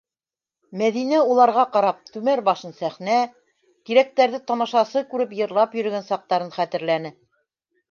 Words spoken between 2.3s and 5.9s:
башын сәхнә, тирәктәрҙе тамашасы күреп йырлап